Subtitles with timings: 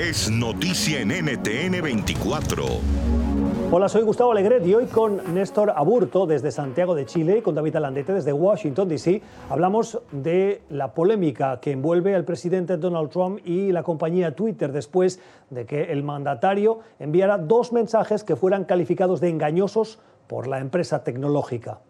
[0.00, 2.64] es noticia en NTN 24.
[3.70, 7.54] Hola, soy Gustavo Alegret y hoy con Néstor Aburto desde Santiago de Chile y con
[7.54, 9.20] David Alandete desde Washington, D.C.
[9.50, 15.20] hablamos de la polémica que envuelve al presidente Donald Trump y la compañía Twitter después
[15.50, 19.98] de que el mandatario enviara dos mensajes que fueran calificados de engañosos
[20.28, 21.80] por la empresa tecnológica.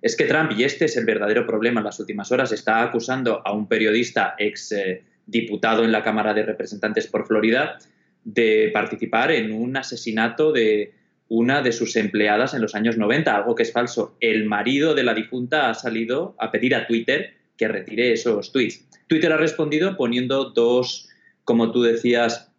[0.00, 3.42] Es que Trump, y este es el verdadero problema en las últimas horas, está acusando
[3.44, 7.78] a un periodista ex eh, diputado en la Cámara de Representantes por Florida
[8.24, 10.92] de participar en un asesinato de
[11.28, 14.16] una de sus empleadas en los años 90, algo que es falso.
[14.20, 18.84] El marido de la difunta ha salido a pedir a Twitter que retire esos tweets.
[19.06, 21.08] Twitter ha respondido poniendo dos,
[21.44, 22.50] como tú decías,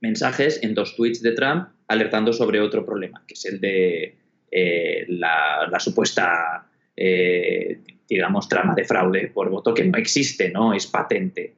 [0.00, 4.16] mensajes en dos tweets de Trump alertando sobre otro problema, que es el de
[4.50, 10.72] eh, la, supuesta, eh, digamos, trama de fraude por voto, que no existe, ¿no?
[10.72, 11.54] Es patente.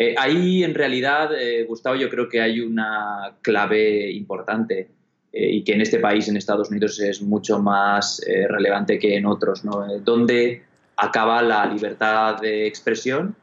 [0.00, 1.30] Eh, ahí, en realidad,
[1.68, 4.88] Gustavo, yo creo que hay una clave importante
[5.32, 9.16] eh, y que en este país, en Estados Unidos, es mucho más eh, relevante que
[9.16, 9.86] en otros, ¿no?
[9.88, 10.62] Eh, donde
[10.96, 13.36] acaba la libertad de expresión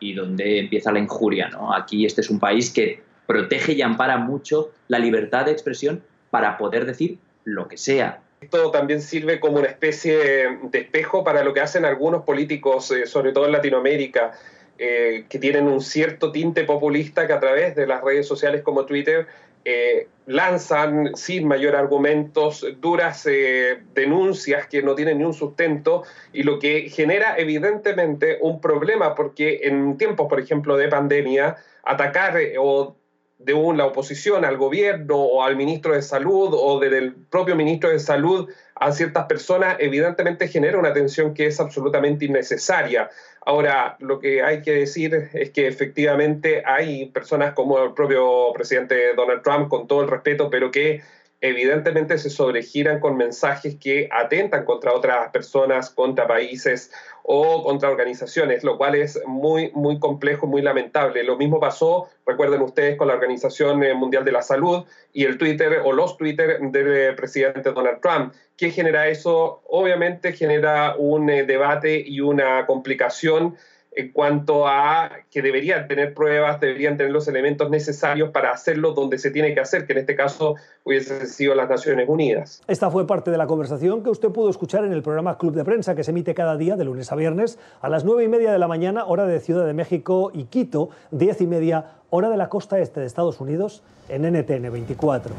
[0.00, 1.50] y donde empieza la injuria.
[1.74, 6.56] Aquí este es un país que protege y ampara mucho la libertad de expresión para
[6.58, 8.20] poder decir lo que sea.
[8.40, 13.32] Esto también sirve como una especie de espejo para lo que hacen algunos políticos, sobre
[13.32, 14.32] todo en Latinoamérica,
[14.78, 19.26] que tienen un cierto tinte populista que a través de las redes sociales como Twitter
[19.68, 26.44] eh, lanzan sin mayor argumentos duras eh, denuncias que no tienen ni un sustento y
[26.44, 32.54] lo que genera evidentemente un problema porque en tiempos, por ejemplo, de pandemia, atacar eh,
[32.60, 32.94] o
[33.38, 37.98] de la oposición al gobierno o al ministro de salud o del propio ministro de
[37.98, 43.10] salud a ciertas personas evidentemente genera una tensión que es absolutamente innecesaria.
[43.44, 49.14] Ahora, lo que hay que decir es que efectivamente hay personas como el propio presidente
[49.14, 51.02] Donald Trump, con todo el respeto, pero que
[51.40, 56.90] evidentemente se sobregiran con mensajes que atentan contra otras personas, contra países
[57.22, 61.24] o contra organizaciones, lo cual es muy, muy complejo, muy lamentable.
[61.24, 65.36] Lo mismo pasó, recuerden ustedes, con la Organización eh, Mundial de la Salud y el
[65.36, 68.32] Twitter o los Twitter del eh, presidente Donald Trump.
[68.56, 69.62] ¿Qué genera eso?
[69.68, 73.56] Obviamente genera un eh, debate y una complicación
[73.96, 79.18] en cuanto a que deberían tener pruebas, deberían tener los elementos necesarios para hacerlo donde
[79.18, 82.62] se tiene que hacer, que en este caso hubiese sido las Naciones Unidas.
[82.68, 85.64] Esta fue parte de la conversación que usted pudo escuchar en el programa Club de
[85.64, 88.52] Prensa, que se emite cada día de lunes a viernes a las nueve y media
[88.52, 92.36] de la mañana, hora de Ciudad de México y Quito, diez y media, hora de
[92.36, 95.34] la costa este de Estados Unidos, en NTN 24.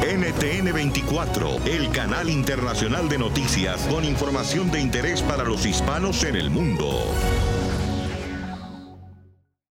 [0.00, 6.36] NTN 24, el canal internacional de noticias con información de interés para los hispanos en
[6.36, 6.88] el mundo.